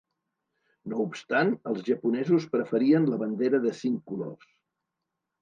No 0.93 1.03
obstant, 1.03 1.51
els 1.71 1.83
japonesos 1.89 2.47
preferien 2.57 3.07
la 3.13 3.21
bandera 3.25 3.61
de 3.67 3.75
cinc 3.83 4.03
colors. 4.15 4.51